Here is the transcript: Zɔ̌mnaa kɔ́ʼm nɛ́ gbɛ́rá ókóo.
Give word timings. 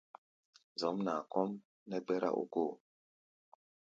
Zɔ̌mnaa 0.79 1.21
kɔ́ʼm 1.31 1.51
nɛ́ 1.89 1.99
gbɛ́rá 2.05 2.29
ókóo. 2.41 2.71